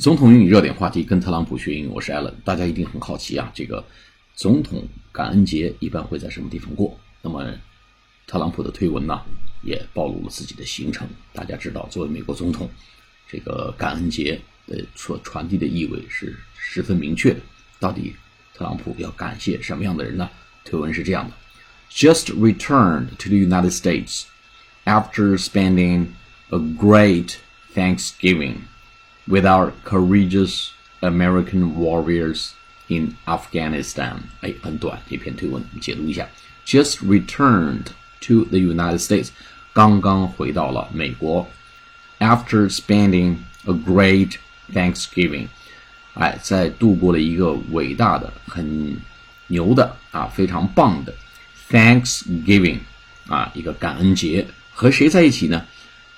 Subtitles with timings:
[0.00, 2.32] 总统英语热点话题，跟特朗普学英语，我是艾伦。
[2.44, 3.84] 大家一定很好奇啊，这个
[4.36, 6.96] 总统感恩节一般会在什么地方过？
[7.20, 7.52] 那么，
[8.26, 9.20] 特朗普的推文呢，
[9.62, 11.08] 也暴露了自己的行程。
[11.32, 12.70] 大家知道，作为美国总统，
[13.28, 17.40] 这个感恩节的所传递的意味是十分明确的。
[17.80, 18.14] 到底
[18.54, 20.30] 特朗普要感谢什么样的人呢？
[20.64, 21.34] 推文是这样的
[21.90, 24.26] ：Just returned to the United States
[24.84, 26.06] after spending
[26.50, 27.34] a great
[27.74, 28.58] Thanksgiving.
[29.27, 32.51] with our courageous American warriors
[32.87, 34.17] in Afghanistan.
[34.41, 36.27] 哎，很短这篇推文，我们解读一下。
[36.65, 37.87] Just returned
[38.21, 39.29] to the United States，
[39.73, 41.47] 刚刚回到了美国。
[42.19, 44.35] After spending a great
[44.73, 45.47] Thanksgiving，
[46.13, 48.97] 哎，在度过了一个伟大的、很
[49.47, 51.13] 牛的啊，非常棒的
[51.69, 52.79] Thanksgiving
[53.27, 55.65] 啊，一个感恩节，和谁在一起呢？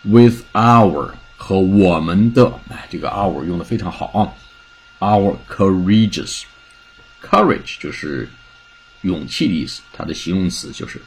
[0.04, 4.29] With our 和我们的，哎，这个 our 用的非常好啊
[4.99, 8.29] ，our courageous，courage 就是
[9.01, 11.01] 勇气的意思，它的形容词就是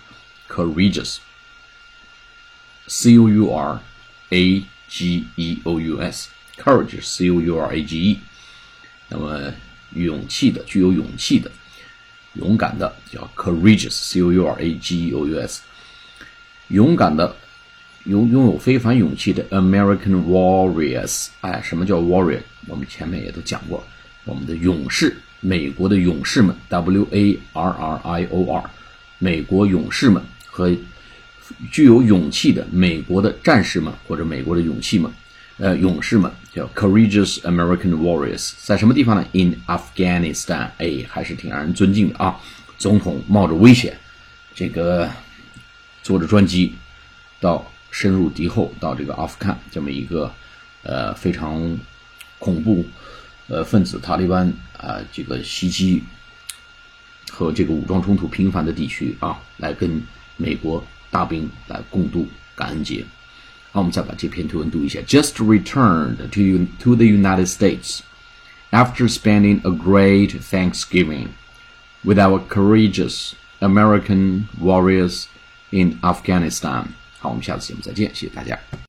[0.50, 3.80] courageous，c o u r
[4.31, 8.20] a g e o u s，courage c o u r a g e，
[9.09, 9.53] 那么
[9.92, 11.52] 勇气的，具有勇气的，
[12.34, 15.62] 勇敢的叫 courageous，c o u r a g e o u s，
[16.70, 17.36] 勇敢的。
[18.06, 22.42] 拥拥有非凡勇气的 American warriors，哎，什么叫 warrior？
[22.68, 23.82] 我们前面也都讲过，
[24.26, 28.70] 我们的勇士，美国的勇士们，W A R R I O R，
[29.20, 30.76] 美国勇士们和
[31.72, 35.09] 具有勇气的美国的战士们或者美国的勇气们，
[35.58, 42.38] 呃，勇士们叫 courageous American warriors，在什么地方呢？In Afghanistan，哎，还是挺让人尊敬的啊。
[42.78, 43.98] 总统冒着危险，
[44.54, 45.09] 这个
[46.02, 46.74] 坐着专机
[47.40, 47.66] 到。
[47.94, 50.33] 深入敌后到这个阿富汗这么一个
[50.81, 51.77] 呃非常
[52.39, 52.83] 恐怖
[53.47, 56.03] 呃分子塔利班啊这个袭击
[57.31, 60.01] 和这个武装冲突频繁的地区啊，来跟
[60.38, 63.06] 美国大兵来共度感恩节。
[63.72, 65.00] 好，我们再把这篇推文读一下。
[65.01, 68.00] Just returned to to the United States
[68.72, 71.28] after spending a great Thanksgiving
[72.03, 75.25] with our courageous American warriors
[75.69, 76.88] in Afghanistan.
[77.23, 78.59] 好，我们下次节目再见，谢谢大家。